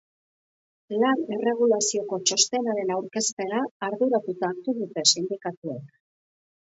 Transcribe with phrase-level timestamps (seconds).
[1.01, 3.59] Lan erregulazioko txostenaren aurkezpena
[3.89, 5.93] arduratuta hartu dute sindikatuek.